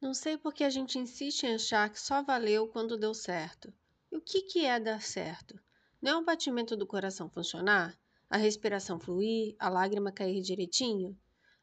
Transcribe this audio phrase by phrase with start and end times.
[0.00, 3.70] Não sei por que a gente insiste em achar que só valeu quando deu certo.
[4.10, 5.60] E o que, que é dar certo?
[6.00, 7.94] Não é o batimento do coração funcionar?
[8.30, 9.54] A respiração fluir?
[9.58, 11.14] A lágrima cair direitinho?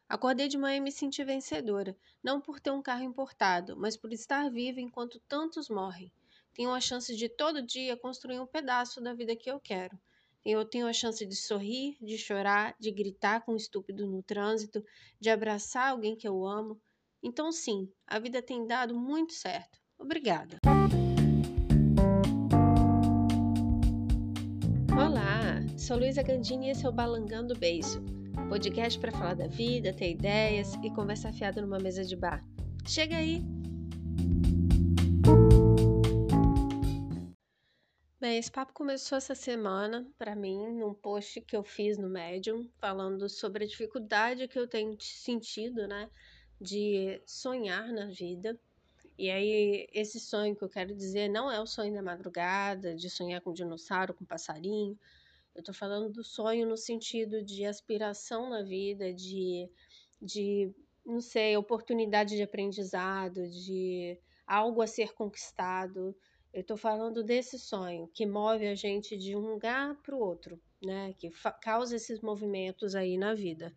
[0.08, 4.12] Acordei de manhã e me senti vencedora, não por ter um carro importado, mas por
[4.12, 6.12] estar viva enquanto tantos morrem.
[6.54, 9.98] Tenho a chance de todo dia construir um pedaço da vida que eu quero.
[10.44, 14.84] Eu tenho a chance de sorrir, de chorar, de gritar com um estúpido no trânsito,
[15.18, 16.80] de abraçar alguém que eu amo,
[17.22, 19.78] então, sim, a vida tem dado muito certo.
[19.98, 20.58] Obrigada.
[24.92, 28.02] Olá, sou Luísa Gandini e esse é o Balangando Beijo,
[28.48, 32.44] podcast para falar da vida, ter ideias e conversa fiada numa mesa de bar.
[32.86, 33.42] Chega aí!
[38.20, 42.68] Bem, esse papo começou essa semana para mim num post que eu fiz no Medium
[42.80, 46.10] falando sobre a dificuldade que eu tenho sentido, né,
[46.60, 48.58] de sonhar na vida.
[49.16, 53.10] E aí, esse sonho que eu quero dizer não é o sonho da madrugada, de
[53.10, 54.98] sonhar com dinossauro, com passarinho.
[55.54, 59.68] Eu tô falando do sonho no sentido de aspiração na vida, de,
[60.22, 60.72] de
[61.04, 66.14] não sei, oportunidade de aprendizado, de algo a ser conquistado.
[66.52, 70.60] Eu tô falando desse sonho que move a gente de um lugar para o outro,
[70.82, 71.14] né?
[71.18, 73.74] Que causa esses movimentos aí na vida.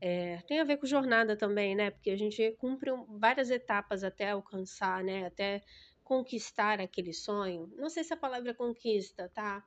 [0.00, 1.90] É, tem a ver com jornada também, né?
[1.90, 5.26] Porque a gente cumpre várias etapas até alcançar, né?
[5.26, 5.62] Até
[6.02, 7.72] conquistar aquele sonho.
[7.76, 9.64] Não sei se a palavra conquista, tá?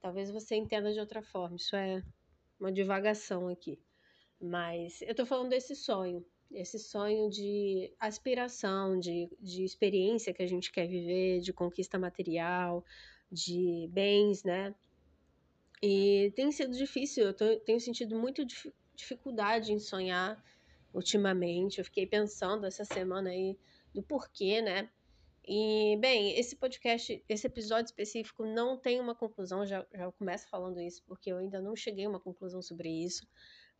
[0.00, 1.56] Talvez você entenda de outra forma.
[1.56, 2.02] Isso é
[2.58, 3.78] uma divagação aqui.
[4.40, 10.46] Mas eu tô falando desse sonho, esse sonho de aspiração, de, de experiência que a
[10.46, 12.84] gente quer viver, de conquista material,
[13.30, 14.74] de bens, né?
[15.82, 20.42] E tem sido difícil, eu tô, tenho sentido muito dif dificuldade em sonhar
[20.92, 21.78] ultimamente.
[21.78, 23.58] Eu fiquei pensando essa semana aí
[23.94, 24.90] do porquê, né?
[25.46, 30.80] E, bem, esse podcast, esse episódio específico não tem uma conclusão, já, já começo falando
[30.80, 33.26] isso, porque eu ainda não cheguei a uma conclusão sobre isso.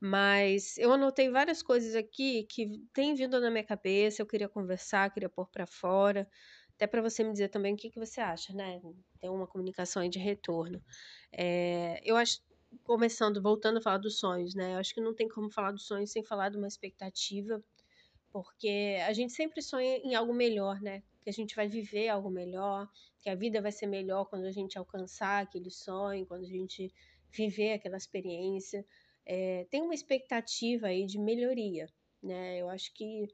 [0.00, 5.12] Mas eu anotei várias coisas aqui que têm vindo na minha cabeça, eu queria conversar,
[5.12, 6.26] queria pôr para fora,
[6.80, 8.80] até para você me dizer também o que, que você acha, né?
[9.20, 10.82] Ter uma comunicação aí de retorno.
[11.30, 12.40] É, eu acho,
[12.84, 14.72] começando, voltando a falar dos sonhos, né?
[14.72, 17.62] Eu acho que não tem como falar dos sonhos sem falar de uma expectativa,
[18.32, 21.02] porque a gente sempre sonha em algo melhor, né?
[21.20, 24.50] Que a gente vai viver algo melhor, que a vida vai ser melhor quando a
[24.50, 26.90] gente alcançar aquele sonho, quando a gente
[27.30, 28.86] viver aquela experiência.
[29.26, 31.90] É, tem uma expectativa aí de melhoria,
[32.22, 32.56] né?
[32.56, 33.28] Eu acho que,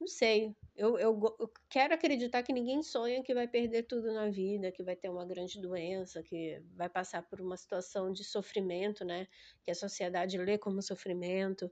[0.00, 4.28] não sei, eu, eu, eu, quero acreditar que ninguém sonha que vai perder tudo na
[4.28, 9.04] vida, que vai ter uma grande doença, que vai passar por uma situação de sofrimento,
[9.04, 9.28] né?
[9.62, 11.70] Que a sociedade lê como sofrimento.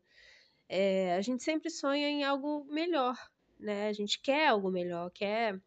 [0.69, 3.17] É, a gente sempre sonha em algo melhor,
[3.59, 3.89] né?
[3.89, 5.61] A gente quer algo melhor, quer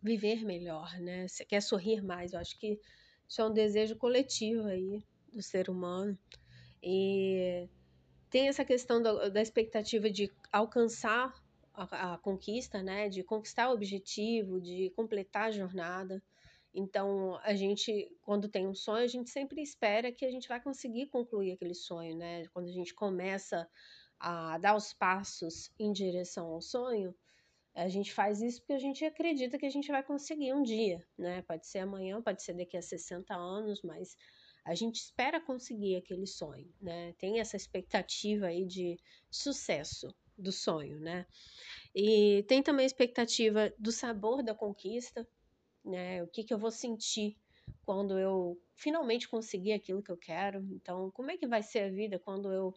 [0.00, 1.26] viver melhor, né?
[1.48, 2.32] Quer sorrir mais.
[2.32, 2.80] Eu acho que
[3.28, 5.02] isso é um desejo coletivo aí
[5.32, 6.16] do ser humano.
[6.80, 7.68] E
[8.30, 11.41] tem essa questão da expectativa de alcançar
[11.74, 13.08] a, conquista, né?
[13.08, 16.22] De conquistar o objetivo, de completar a jornada.
[16.74, 20.60] Então, a gente, quando tem um sonho, a gente sempre espera que a gente vai
[20.60, 22.46] conseguir concluir aquele sonho, né?
[22.48, 23.68] Quando a gente começa
[24.18, 27.14] a dar os passos em direção ao sonho,
[27.74, 31.06] a gente faz isso porque a gente acredita que a gente vai conseguir um dia,
[31.16, 31.42] né?
[31.42, 34.16] Pode ser amanhã, pode ser daqui a 60 anos, mas
[34.64, 37.14] a gente espera conseguir aquele sonho, né?
[37.18, 38.98] Tem essa expectativa aí de
[39.30, 41.26] sucesso do sonho, né?
[41.94, 45.26] E tem também a expectativa do sabor da conquista,
[45.84, 46.22] né?
[46.22, 47.36] O que, que eu vou sentir
[47.84, 50.64] quando eu finalmente conseguir aquilo que eu quero.
[50.72, 52.72] Então, como é que vai ser a vida quando eu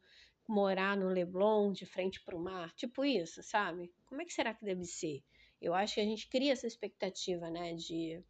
[0.47, 2.73] morar no Leblon, de frente para o mar?
[2.75, 3.93] Tipo isso, sabe?
[4.05, 5.23] Como é que será que deve ser?
[5.61, 7.73] Eu acho que a gente cria essa expectativa, né?
[7.73, 8.23] De,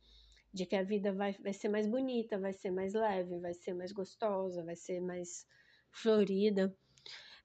[0.54, 3.74] de que a vida vai, vai ser mais bonita, vai ser mais leve, vai ser
[3.74, 5.46] mais gostosa, vai ser mais
[5.92, 6.76] florida.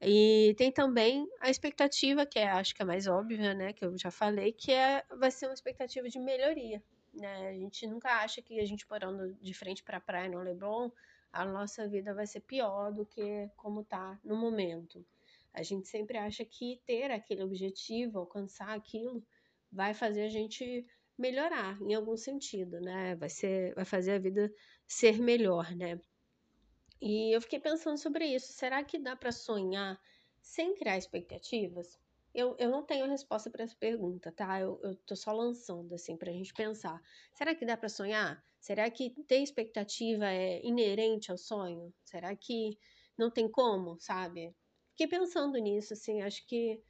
[0.02, 3.96] E tem também a expectativa, que é, acho que é mais óbvia, né, que eu
[3.98, 6.82] já falei, que é, vai ser uma expectativa de melhoria,
[7.12, 7.48] né?
[7.48, 10.90] A gente nunca acha que a gente morando de frente para a praia no Leblon,
[11.30, 15.04] a nossa vida vai ser pior do que como tá no momento.
[15.52, 19.22] A gente sempre acha que ter aquele objetivo, alcançar aquilo,
[19.70, 20.86] vai fazer a gente
[21.18, 23.14] melhorar em algum sentido, né?
[23.16, 24.50] Vai ser, vai fazer a vida
[24.86, 26.00] ser melhor, né?
[27.00, 28.52] E eu fiquei pensando sobre isso.
[28.52, 30.00] Será que dá para sonhar
[30.40, 31.98] sem criar expectativas?
[32.34, 34.60] Eu, eu não tenho resposta para essa pergunta, tá?
[34.60, 37.02] Eu, eu tô só lançando, assim, pra gente pensar.
[37.32, 38.44] Será que dá para sonhar?
[38.60, 41.92] Será que ter expectativa é inerente ao sonho?
[42.04, 42.78] Será que
[43.18, 44.54] não tem como, sabe?
[44.90, 46.80] Fiquei pensando nisso, assim, acho que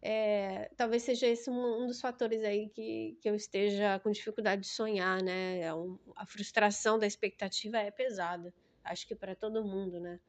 [0.00, 4.62] é, talvez seja esse um, um, dos fatores aí que, que eu esteja com dificuldade
[4.62, 5.60] de sonhar, né?
[5.60, 5.70] É
[6.16, 8.54] a frustração da expectativa é pesada,
[8.88, 10.20] acho que para todo mundo, né?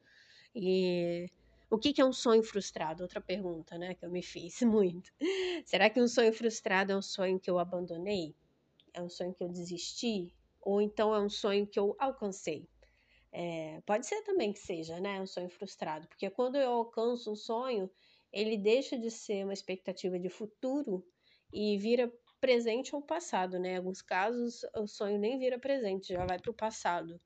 [0.54, 1.30] E
[1.70, 3.02] o que, que é um sonho frustrado?
[3.02, 3.94] Outra pergunta, né?
[3.94, 5.10] Que eu me fiz muito.
[5.64, 8.34] Será que um sonho frustrado é um sonho que eu abandonei?
[8.92, 10.34] É um sonho que eu desisti?
[10.60, 12.68] Ou então é um sonho que eu alcancei?
[13.32, 15.20] É, pode ser também que seja, né?
[15.20, 17.88] Um sonho frustrado, porque quando eu alcanço um sonho,
[18.32, 21.04] ele deixa de ser uma expectativa de futuro
[21.52, 23.74] e vira presente ou passado, né?
[23.74, 27.20] Em alguns casos, o sonho nem vira presente, já vai para o passado,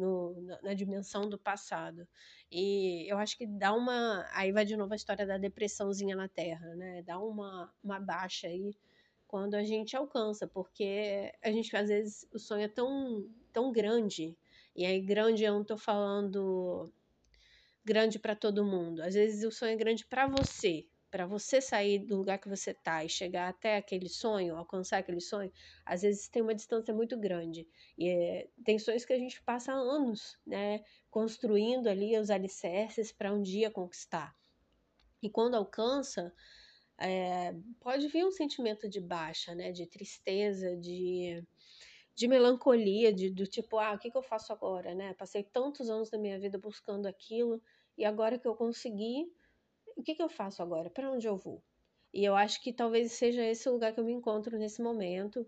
[0.00, 2.08] no, na, dimensão do passado.
[2.50, 4.26] E eu acho que dá uma.
[4.32, 7.02] Aí vai de novo a história da depressãozinha na Terra, né?
[7.02, 8.74] Dá uma, uma baixa aí
[9.28, 14.36] quando a gente alcança, porque a gente, às vezes, o sonho é tão, tão grande.
[14.74, 16.92] E aí, grande eu não tô falando
[17.84, 19.02] grande para todo mundo.
[19.02, 22.72] Às vezes o sonho é grande para você, para você sair do lugar que você
[22.72, 25.52] tá e chegar até aquele sonho, alcançar aquele sonho,
[25.84, 27.68] às vezes tem uma distância muito grande.
[27.98, 33.32] E é, tem sonhos que a gente passa anos, né, construindo ali os alicerces para
[33.32, 34.34] um dia conquistar.
[35.22, 36.32] E quando alcança,
[36.98, 41.44] é, pode vir um sentimento de baixa, né, de tristeza, de
[42.20, 45.14] de melancolia, de, do tipo, ah, o que, que eu faço agora, né?
[45.14, 47.62] Passei tantos anos da minha vida buscando aquilo
[47.96, 49.32] e agora que eu consegui,
[49.96, 50.90] o que, que eu faço agora?
[50.90, 51.62] Para onde eu vou?
[52.12, 55.44] E eu acho que talvez seja esse o lugar que eu me encontro nesse momento,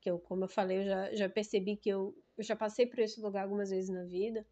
[0.00, 2.98] que eu, como eu falei, eu já, já percebi que eu, eu já passei por
[3.00, 4.46] esse lugar algumas vezes na vida,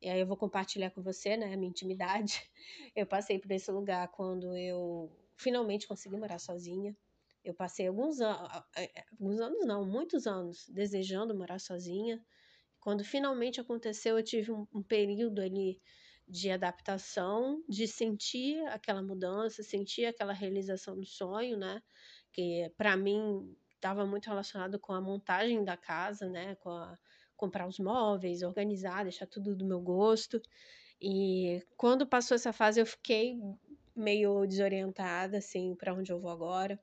[0.00, 2.48] e aí eu vou compartilhar com você, né, a minha intimidade.
[2.94, 6.96] Eu passei por esse lugar quando eu finalmente consegui morar sozinha,
[7.44, 8.50] eu passei alguns anos,
[9.12, 12.22] alguns anos não, muitos anos desejando morar sozinha.
[12.80, 15.80] Quando finalmente aconteceu, eu tive um, um período ali
[16.28, 21.82] de adaptação, de sentir aquela mudança, sentir aquela realização do sonho, né?
[22.32, 26.54] Que para mim estava muito relacionado com a montagem da casa, né?
[26.56, 26.98] Com a,
[27.36, 30.42] comprar os móveis, organizar, deixar tudo do meu gosto.
[31.00, 33.38] E quando passou essa fase, eu fiquei
[33.94, 36.78] meio desorientada, assim, para onde eu vou agora.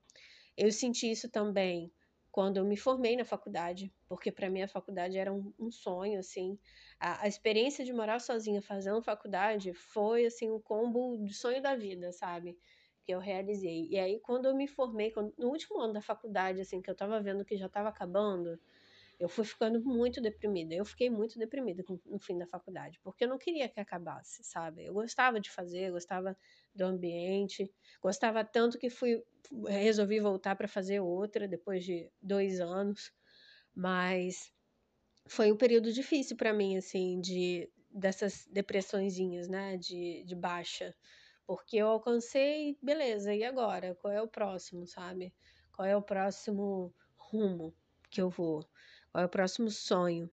[0.58, 1.92] Eu senti isso também
[2.32, 6.19] quando eu me formei na faculdade, porque para mim a faculdade era um, um sonho,
[6.19, 6.57] assim.
[7.00, 11.75] A, a, experiência de morar sozinha fazendo faculdade foi, assim, um combo de sonho da
[11.75, 12.57] vida, sabe?
[13.04, 13.88] Que eu realizei.
[13.90, 16.96] E aí, quando eu me formei, quando, no último ano da faculdade, assim, que eu
[16.96, 18.60] tava vendo que já tava acabando,
[19.19, 20.74] eu fui ficando muito deprimida.
[20.74, 24.86] Eu fiquei muito deprimida no fim da faculdade, porque eu não queria que acabasse, sabe?
[24.86, 26.38] Eu gostava de fazer, gostava
[26.74, 29.24] do ambiente, gostava tanto que fui
[29.68, 33.13] resolvi voltar para fazer outra depois de dois anos,
[33.75, 34.51] mas
[35.27, 40.94] foi um período difícil para mim, assim, de dessas depressõezinhas, né, de, de baixa,
[41.48, 43.95] porque eu alcancei, beleza, e agora?
[43.95, 45.33] Qual é o próximo, sabe?
[45.72, 47.74] Qual é o próximo rumo
[48.10, 48.68] que eu vou?
[49.12, 50.30] Qual é o próximo sonho?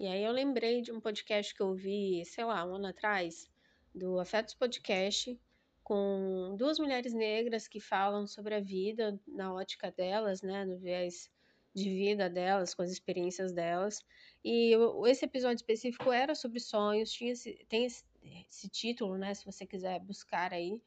[0.00, 3.50] E aí eu lembrei de um podcast que eu vi, sei lá, um ano atrás,
[3.94, 5.40] do Afetos Podcast,
[5.82, 11.30] com duas mulheres negras que falam sobre a vida na ótica delas, né, no viés
[11.74, 13.98] de vida delas, com as experiências delas.
[14.44, 14.74] E
[15.06, 18.04] esse episódio específico era sobre sonhos, tinha esse, tem esse,
[18.48, 20.80] esse título, né, se você quiser buscar aí.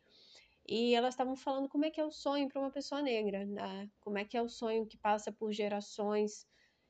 [0.67, 3.89] E elas estavam falando como é que é o sonho para uma pessoa negra, né?
[4.01, 6.45] Como é que é o sonho que passa por gerações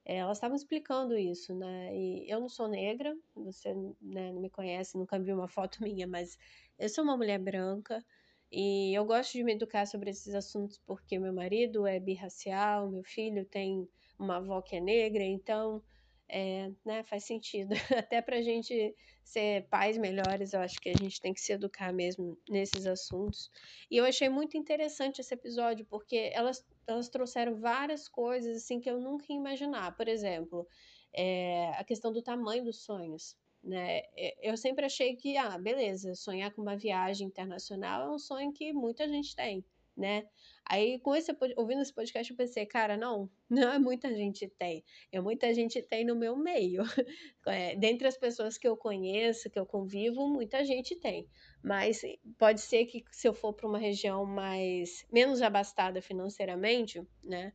[0.08, 1.94] é, elas estavam explicando isso, né?
[1.94, 6.08] E eu não sou negra, você né, não me conhece, nunca viu uma foto minha,
[6.08, 6.38] mas
[6.80, 8.02] eu sou uma mulher branca
[8.52, 13.04] e eu gosto de me educar sobre esses assuntos porque meu marido é birracial, meu
[13.04, 13.88] filho tem
[14.18, 15.84] uma avó que é negra, então
[16.30, 17.74] é, né, faz sentido.
[17.98, 21.54] Até para a gente ser pais melhores, eu acho que a gente tem que se
[21.54, 23.50] educar mesmo nesses assuntos.
[23.90, 28.90] E eu achei muito interessante esse episódio, porque elas, elas trouxeram várias coisas assim que
[28.90, 29.96] eu nunca ia imaginar.
[29.96, 30.68] Por exemplo,
[31.14, 33.36] é, a questão do tamanho dos sonhos.
[33.64, 34.04] Né?
[34.42, 38.72] Eu sempre achei que, ah, beleza, sonhar com uma viagem internacional é um sonho que
[38.72, 39.66] muita gente tem
[39.98, 40.28] né?
[40.64, 44.84] Aí, com esse, ouvindo esse podcast, eu pensei, cara, não, não é muita gente tem.
[45.12, 46.84] É muita gente tem no meu meio.
[47.48, 51.30] É, dentre as pessoas que eu conheço, que eu convivo, muita gente tem.
[51.64, 52.02] Mas
[52.38, 57.54] pode ser que se eu for para uma região mais menos abastada financeiramente, né?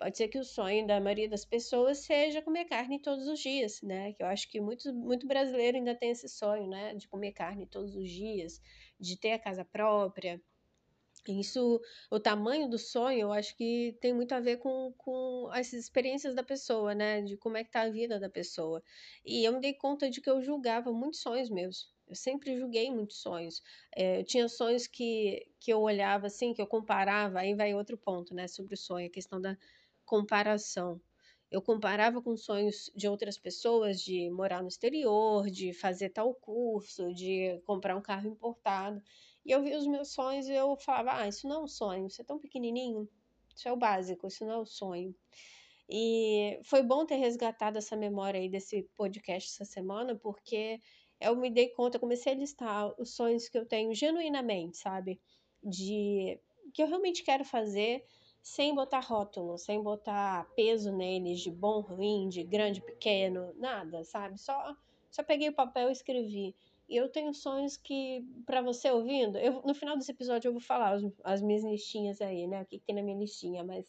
[0.00, 3.82] Pode ser que o sonho da maioria das pessoas seja comer carne todos os dias,
[3.82, 4.14] né?
[4.14, 6.94] Que eu acho que muito, muito brasileiro ainda tem esse sonho, né?
[6.94, 8.62] De comer carne todos os dias,
[8.98, 10.40] de ter a casa própria,
[11.28, 11.80] isso,
[12.10, 16.34] o tamanho do sonho, eu acho que tem muito a ver com, com as experiências
[16.34, 17.20] da pessoa, né?
[17.20, 18.82] De como é que tá a vida da pessoa.
[19.22, 21.92] E eu me dei conta de que eu julgava muitos sonhos meus.
[22.08, 23.62] Eu sempre julguei muitos sonhos.
[23.94, 27.98] É, eu tinha sonhos que, que eu olhava assim, que eu comparava, aí vai outro
[27.98, 29.56] ponto, né, sobre o sonho, a questão da
[30.10, 31.00] comparação.
[31.52, 37.14] Eu comparava com sonhos de outras pessoas de morar no exterior, de fazer tal curso,
[37.14, 39.00] de comprar um carro importado.
[39.44, 42.06] E eu via os meus sonhos e eu falava: ah, isso não é um sonho,
[42.08, 43.08] isso é tão pequenininho,
[43.54, 45.14] isso é o básico, isso não é o sonho.
[45.88, 50.80] E foi bom ter resgatado essa memória aí desse podcast essa semana, porque
[51.20, 55.20] eu me dei conta, comecei a listar os sonhos que eu tenho genuinamente, sabe?
[55.62, 56.40] De
[56.74, 58.04] que eu realmente quero fazer
[58.42, 64.38] sem botar rótulo, sem botar peso neles de bom, ruim, de grande, pequeno, nada, sabe?
[64.38, 64.74] Só
[65.10, 66.54] só peguei o papel e escrevi.
[66.88, 70.60] E eu tenho sonhos que, para você ouvindo, eu, no final desse episódio eu vou
[70.60, 72.62] falar as, as minhas listinhas aí, né?
[72.62, 73.84] O que, tem na minha listinha, mas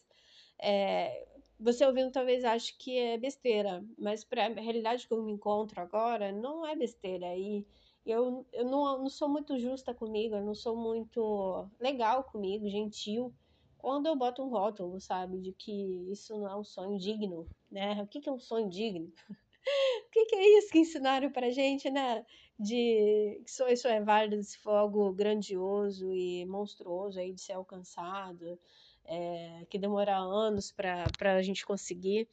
[0.60, 1.28] é,
[1.60, 5.82] você ouvindo talvez ache que é besteira, mas para a realidade que eu me encontro
[5.82, 7.36] agora, não é besteira.
[7.36, 7.66] E
[8.06, 13.34] eu, eu não, não sou muito justa comigo, eu não sou muito legal comigo, gentil,
[13.82, 15.72] quando eu boto um rótulo, sabe, de que
[16.12, 18.00] isso não é um sonho digno, né?
[18.04, 19.12] O que, que é um sonho digno?
[20.08, 22.24] o que, que é isso que ensinaram pra gente, né?
[22.60, 27.54] De que só isso é válido se for algo grandioso e monstruoso aí de ser
[27.54, 28.60] alcançado
[29.04, 32.30] é, que demora anos para a gente conseguir.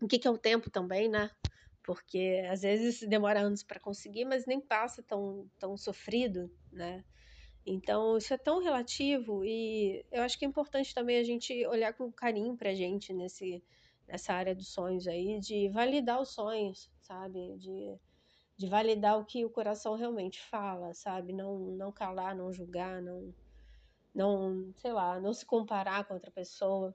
[0.00, 1.32] O que, que é o tempo também, né?
[1.82, 7.04] Porque às vezes demora anos para conseguir, mas nem passa tão, tão sofrido, né?
[7.66, 11.92] Então, isso é tão relativo e eu acho que é importante também a gente olhar
[11.92, 13.62] com carinho para a gente nesse,
[14.08, 17.56] nessa área dos sonhos aí, de validar os sonhos, sabe?
[17.58, 17.98] De,
[18.56, 21.32] de validar o que o coração realmente fala, sabe?
[21.32, 23.34] Não, não calar, não julgar, não,
[24.14, 26.94] não, sei lá, não se comparar com outra pessoa.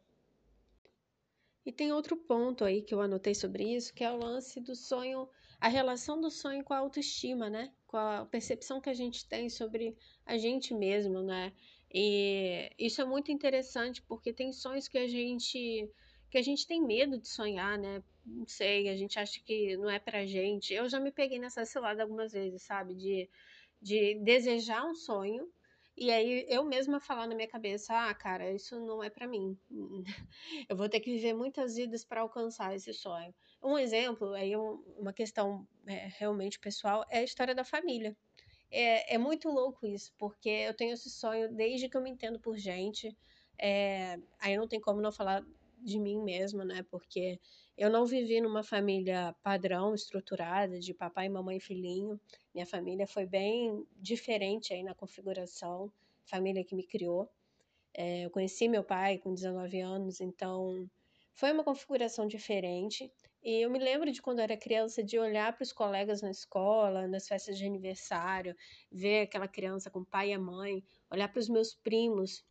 [1.66, 4.76] E tem outro ponto aí que eu anotei sobre isso, que é o lance do
[4.76, 5.28] sonho,
[5.60, 7.74] a relação do sonho com a autoestima, né?
[7.88, 11.54] Com a percepção que a gente tem sobre a gente mesmo, né?
[11.94, 15.90] E isso é muito interessante porque tem sonhos que a gente
[16.30, 18.04] que a gente tem medo de sonhar, né?
[18.26, 20.74] Não sei, a gente acha que não é pra gente.
[20.74, 22.96] Eu já me peguei nessa cilada algumas vezes, sabe?
[22.96, 23.30] De,
[23.82, 25.50] de desejar um sonho
[25.98, 29.58] e aí eu mesma falar na minha cabeça, ah, cara, isso não é para mim.
[30.70, 33.34] Eu vou ter que viver muitas vidas para alcançar esse sonho.
[33.64, 38.16] Um exemplo, aí uma questão é, realmente pessoal, é a história da família.
[38.72, 42.40] É, é muito louco isso, porque eu tenho esse sonho desde que eu me entendo
[42.40, 43.16] por gente.
[43.58, 45.44] É, aí não tem como não falar
[45.82, 46.84] de mim mesma, né?
[46.90, 47.40] Porque
[47.78, 52.20] eu não vivi numa família padrão, estruturada, de papai, mamãe e filhinho.
[52.54, 55.92] Minha família foi bem diferente aí na configuração,
[56.26, 57.30] família que me criou.
[57.94, 60.90] É, eu conheci meu pai com 19 anos, então
[61.34, 63.12] foi uma configuração diferente.
[63.44, 67.08] E eu me lembro de quando era criança de olhar para os colegas na escola,
[67.08, 68.56] nas festas de aniversário,
[68.92, 72.44] ver aquela criança com pai e mãe, olhar para os meus primos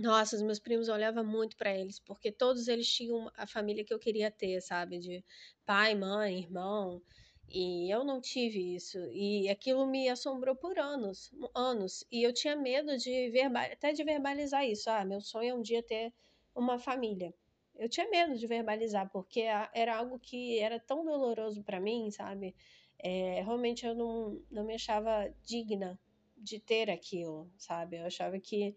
[0.00, 3.84] nossa, os meus primos eu olhava muito para eles, porque todos eles tinham a família
[3.84, 4.98] que eu queria ter, sabe?
[4.98, 5.24] De
[5.64, 7.02] pai, mãe, irmão.
[7.48, 8.98] E eu não tive isso.
[9.12, 12.04] E aquilo me assombrou por anos, anos.
[12.10, 14.88] E eu tinha medo de verbal, até de verbalizar isso.
[14.88, 16.12] Ah, meu sonho é um dia ter
[16.54, 17.34] uma família.
[17.74, 19.40] Eu tinha medo de verbalizar, porque
[19.74, 22.54] era algo que era tão doloroso para mim, sabe?
[22.98, 25.98] É, realmente eu não, não me achava digna
[26.36, 27.96] de ter aquilo, sabe?
[27.96, 28.76] Eu achava que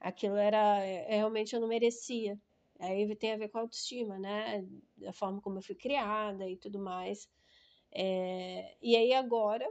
[0.00, 2.38] aquilo era é, realmente eu não merecia.
[2.78, 4.64] Aí tem a ver com a autoestima, né?
[4.96, 7.28] Da forma como eu fui criada e tudo mais.
[7.92, 9.66] É, e aí agora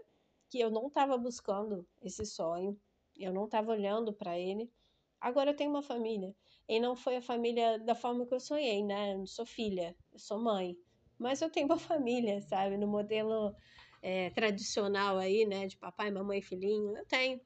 [0.49, 2.79] que eu não estava buscando esse sonho,
[3.15, 4.71] eu não estava olhando para ele,
[5.19, 6.35] agora eu tenho uma família.
[6.67, 9.13] E não foi a família da forma que eu sonhei, né?
[9.13, 10.75] Eu não sou filha, eu sou mãe.
[11.17, 12.77] Mas eu tenho uma família, sabe?
[12.77, 13.55] No modelo
[14.01, 15.67] é, tradicional aí, né?
[15.67, 17.39] De papai, mamãe filhinho, eu tenho.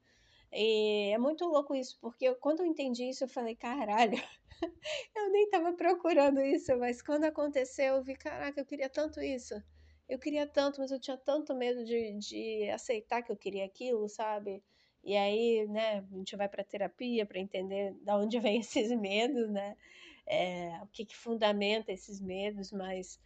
[0.52, 4.18] E é muito louco isso, porque eu, quando eu entendi isso, eu falei, caralho,
[5.16, 9.56] eu nem tava procurando isso, mas quando aconteceu, eu vi, caraca, eu queria tanto isso.
[10.08, 14.10] Eu queria tanto, mas eu tinha tanto medo de, de aceitar que eu queria aquilo,
[14.10, 14.64] sabe?
[15.04, 19.50] E aí, né, a gente vai para terapia para entender de onde vem esses medos,
[19.50, 19.78] né?
[20.26, 23.20] É, o que, que fundamenta esses medos, mas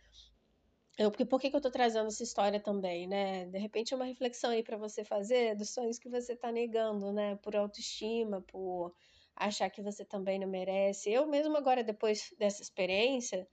[0.98, 3.46] eu, porque, por que, que eu tô trazendo essa história também, né?
[3.48, 7.12] De repente é uma reflexão aí para você fazer dos sonhos que você tá negando,
[7.12, 7.36] né?
[7.38, 8.94] Por autoestima, por
[9.36, 11.12] achar que você também não merece.
[11.12, 13.48] Eu mesmo agora, depois dessa experiência,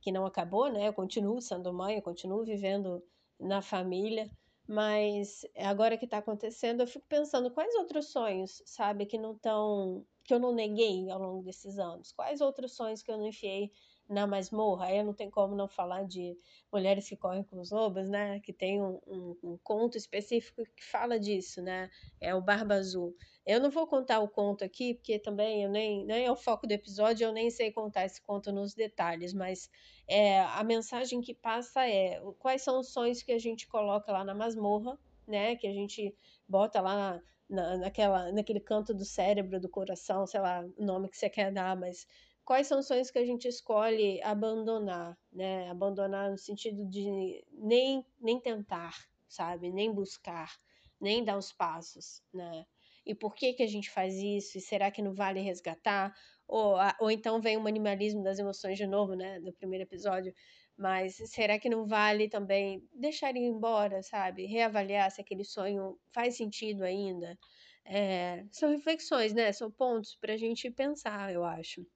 [0.00, 0.88] que não acabou, né?
[0.88, 3.02] Eu continuo sendo mãe, eu continuo vivendo
[3.40, 4.30] na família,
[4.68, 10.06] mas agora que tá acontecendo, eu fico pensando quais outros sonhos, sabe, que não estão
[10.24, 12.12] que eu não neguei ao longo desses anos?
[12.12, 13.70] Quais outros sonhos que eu não enfiei
[14.08, 14.86] na masmorra?
[14.86, 16.36] Aí não tem como não falar de
[16.72, 18.40] Mulheres que Correm com os Lobos, né?
[18.40, 21.90] Que tem um, um, um conto específico que fala disso, né?
[22.20, 23.16] É o Barba Azul.
[23.46, 26.66] Eu não vou contar o conto aqui, porque também eu nem, nem é o foco
[26.66, 29.70] do episódio, eu nem sei contar esse conto nos detalhes, mas
[30.08, 34.24] é, a mensagem que passa é quais são os sonhos que a gente coloca lá
[34.24, 35.56] na masmorra, né?
[35.56, 36.14] Que a gente
[36.48, 41.16] bota lá na, naquela, naquele canto do cérebro, do coração, sei lá o nome que
[41.16, 42.06] você quer dar, mas
[42.44, 45.68] quais são os sonhos que a gente escolhe abandonar, né?
[45.70, 48.94] Abandonar no sentido de nem, nem tentar,
[49.28, 49.70] sabe?
[49.70, 50.54] Nem buscar,
[51.00, 52.66] nem dar os passos, né?
[53.06, 54.58] E por que que a gente faz isso?
[54.58, 56.14] E será que não vale resgatar?
[56.46, 59.40] Ou, ou então vem o animalismo das emoções de novo, né?
[59.40, 60.34] Do primeiro episódio.
[60.76, 64.46] Mas será que não vale também deixar ir embora, sabe?
[64.46, 67.38] Reavaliar se aquele sonho faz sentido ainda?
[67.84, 69.52] É, são reflexões, né?
[69.52, 71.86] São pontos para a gente pensar, eu acho.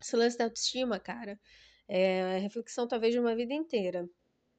[0.00, 1.40] Esse lance da autoestima, cara,
[1.88, 4.08] é a reflexão talvez de uma vida inteira.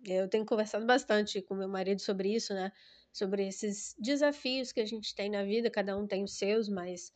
[0.05, 2.72] Eu tenho conversado bastante com meu marido sobre isso, né?
[3.13, 7.12] Sobre esses desafios que a gente tem na vida, cada um tem os seus, mas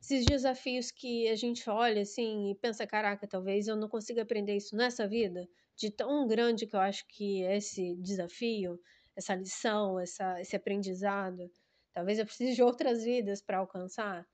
[0.00, 4.56] esses desafios que a gente olha assim e pensa, caraca, talvez eu não consiga aprender
[4.56, 8.78] isso nessa vida de tão grande que eu acho que é esse desafio,
[9.16, 11.50] essa lição, essa, esse aprendizado.
[11.92, 14.26] Talvez eu precise de outras vidas para alcançar.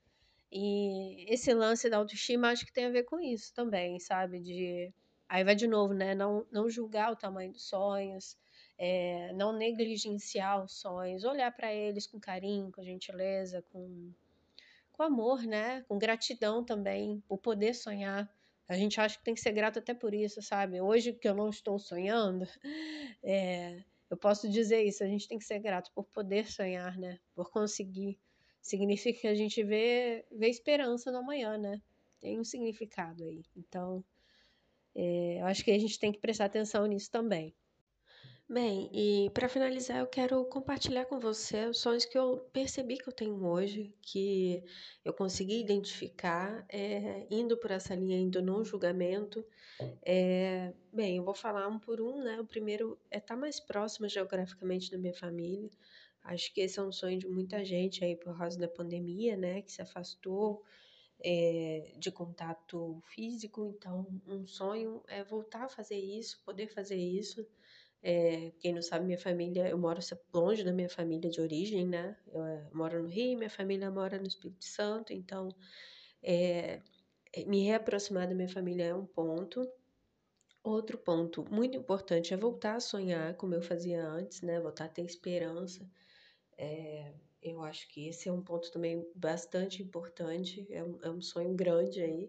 [0.52, 4.40] E esse lance da autoestima acho que tem a ver com isso também, sabe?
[4.40, 4.92] De
[5.28, 6.14] aí vai de novo, né?
[6.14, 8.36] Não, não julgar o tamanho dos sonhos,
[8.76, 14.12] é, não negligenciar os sonhos, olhar para eles com carinho, com gentileza, com,
[14.92, 15.82] com amor, né?
[15.82, 18.28] Com gratidão também, por poder sonhar.
[18.68, 20.80] A gente acha que tem que ser grato até por isso, sabe?
[20.80, 22.46] Hoje que eu não estou sonhando,
[23.22, 25.04] é, eu posso dizer isso.
[25.04, 27.18] A gente tem que ser grato por poder sonhar, né?
[27.34, 28.18] Por conseguir.
[28.60, 31.80] Significa que a gente vê, vê esperança no amanhã, né?
[32.20, 33.42] Tem um significado aí.
[33.56, 34.04] Então,
[34.94, 37.54] é, eu acho que a gente tem que prestar atenção nisso também.
[38.52, 43.08] Bem, e para finalizar, eu quero compartilhar com você os sonhos que eu percebi que
[43.08, 44.60] eu tenho hoje, que
[45.04, 49.46] eu consegui identificar, é, indo por essa linha, indo no julgamento.
[50.02, 52.40] É, bem, eu vou falar um por um, né?
[52.40, 55.70] O primeiro é estar tá mais próximo geograficamente da minha família.
[56.30, 59.62] Acho que esse é um sonho de muita gente aí por causa da pandemia, né?
[59.62, 60.62] Que se afastou
[61.18, 63.74] é, de contato físico.
[63.76, 67.44] Então, um sonho é voltar a fazer isso, poder fazer isso.
[68.00, 70.00] É, quem não sabe, minha família, eu moro
[70.32, 72.16] longe da minha família de origem, né?
[72.32, 75.52] Eu, eu moro no Rio, minha família mora no Espírito Santo, então
[76.22, 76.80] é,
[77.44, 79.68] me reaproximar da minha família é um ponto.
[80.62, 84.60] Outro ponto muito importante é voltar a sonhar como eu fazia antes, né?
[84.60, 85.84] Voltar a ter esperança.
[86.62, 91.22] É, eu acho que esse é um ponto também bastante importante, é um, é um
[91.22, 92.28] sonho grande aí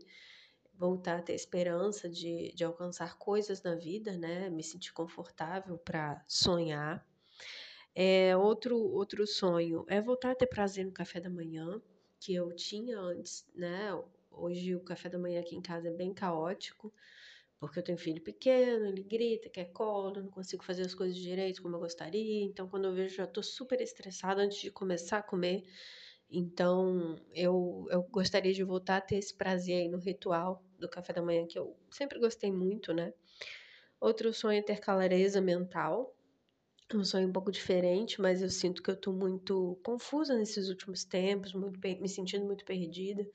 [0.74, 4.50] voltar a ter esperança de, de alcançar coisas na vida, né?
[4.50, 7.06] Me sentir confortável para sonhar.
[7.94, 11.82] É, outro, outro sonho é voltar a ter prazer no café da manhã,
[12.18, 13.90] que eu tinha antes, né?
[14.32, 16.94] Hoje o café da manhã aqui em casa é bem caótico,
[17.62, 21.62] porque eu tenho filho pequeno, ele grita, quer colo, não consigo fazer as coisas direito
[21.62, 22.44] como eu gostaria.
[22.44, 25.64] Então, quando eu vejo, já estou super estressada antes de começar a comer.
[26.30, 31.14] Então, eu, eu gostaria de voltar a ter esse prazer aí no ritual do café
[31.14, 33.14] da manhã, que eu sempre gostei muito, né?
[34.00, 36.16] Outro sonho é ter clareza mental.
[36.94, 41.06] Um sonho um pouco diferente, mas eu sinto que eu tô muito confusa nesses últimos
[41.06, 43.26] tempos, muito me sentindo muito perdida.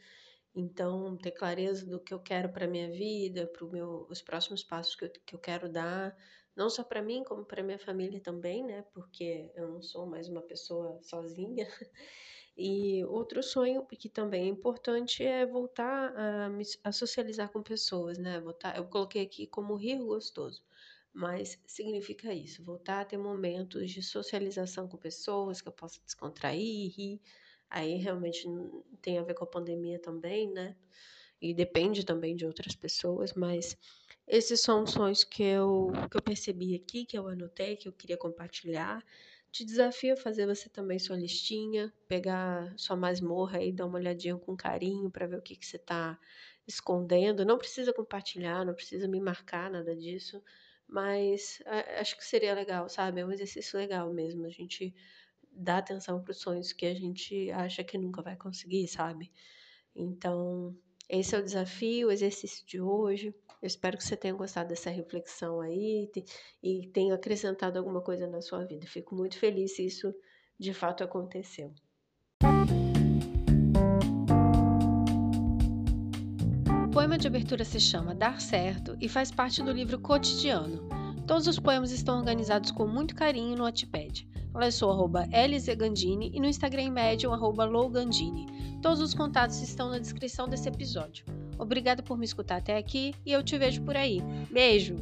[0.56, 3.64] Então, ter clareza do que eu quero para minha vida, para
[4.10, 6.16] os próximos passos que eu, que eu quero dar,
[6.56, 8.82] não só para mim, como para minha família também, né?
[8.94, 11.66] Porque eu não sou mais uma pessoa sozinha.
[12.56, 16.48] E outro sonho que também é importante é voltar a,
[16.84, 18.40] a socializar com pessoas, né?
[18.40, 20.64] Voltar, eu coloquei aqui como rir gostoso,
[21.12, 26.90] mas significa isso, voltar a ter momentos de socialização com pessoas que eu possa descontrair,
[26.96, 27.20] rir.
[27.76, 28.48] Aí realmente
[29.02, 30.74] tem a ver com a pandemia também, né?
[31.38, 33.76] E depende também de outras pessoas, mas
[34.26, 38.16] esses são sonhos que eu, que eu percebi aqui, que eu anotei, que eu queria
[38.16, 39.04] compartilhar.
[39.52, 44.38] Te desafio a fazer você também sua listinha, pegar sua masmorra e dar uma olhadinha
[44.38, 46.18] com carinho para ver o que, que você está
[46.66, 47.44] escondendo.
[47.44, 50.42] Não precisa compartilhar, não precisa me marcar nada disso,
[50.88, 51.62] mas
[52.00, 53.20] acho que seria legal, sabe?
[53.20, 54.94] É um exercício legal mesmo, a gente
[55.56, 59.32] dar atenção para os sonhos que a gente acha que nunca vai conseguir, sabe?
[59.94, 60.76] Então,
[61.08, 63.34] esse é o desafio, o exercício de hoje.
[63.62, 66.10] Eu espero que você tenha gostado dessa reflexão aí
[66.62, 68.86] e tenha acrescentado alguma coisa na sua vida.
[68.86, 70.14] Fico muito feliz se isso
[70.58, 71.72] de fato aconteceu.
[76.96, 81.05] poema de abertura se chama Dar Certo e faz parte do livro Cotidiano.
[81.26, 84.28] Todos os poemas estão organizados com muito carinho no Wattpad.
[84.54, 88.46] Eu sou arroba e no Instagram médium arroba Lowgandini.
[88.80, 91.26] Todos os contatos estão na descrição desse episódio.
[91.58, 94.22] Obrigada por me escutar até aqui e eu te vejo por aí.
[94.50, 94.96] Beijo!